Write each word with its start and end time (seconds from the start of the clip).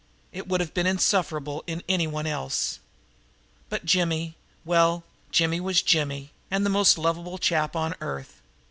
It 0.31 0.47
would 0.47 0.61
have 0.61 0.73
been 0.73 0.87
insufferable 0.87 1.63
in 1.67 1.83
anyone 1.87 2.25
else; 2.25 2.79
but 3.69 3.85
Jimmy 3.85 4.35
well, 4.65 5.03
Jimmy 5.29 5.59
was 5.59 5.83
Jimmy, 5.83 6.31
and 6.49 6.65
the 6.65 6.71
most 6.71 6.97
lovable 6.97 7.37
chap 7.37 7.75
on 7.75 7.93
earth. 8.01 8.41